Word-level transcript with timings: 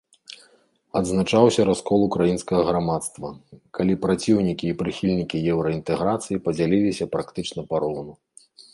Адзначаўся 0.99 1.65
раскол 1.69 1.99
украінскага 2.07 2.61
грамадства, 2.71 3.27
калі 3.81 3.93
праціўнікі 4.07 4.65
і 4.73 4.77
прыхільнікі 4.83 5.37
еўраінтэграцыі 5.55 6.43
падзяліліся 6.47 7.05
практычна 7.17 7.61
пароўну. 7.75 8.13